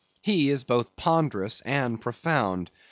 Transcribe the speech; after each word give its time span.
He 0.23 0.49
is 0.49 0.63
both 0.63 0.95
ponderous 0.95 1.61
and 1.61 2.01
profound. 2.01 2.71